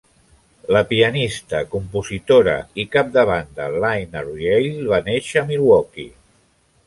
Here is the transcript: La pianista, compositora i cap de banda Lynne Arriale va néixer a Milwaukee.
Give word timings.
La 0.75 0.79
pianista, 0.91 1.59
compositora 1.73 2.55
i 2.83 2.87
cap 2.95 3.11
de 3.17 3.25
banda 3.31 3.67
Lynne 3.75 4.21
Arriale 4.23 4.89
va 4.95 5.01
néixer 5.11 5.41
a 5.43 5.47
Milwaukee. 5.51 6.11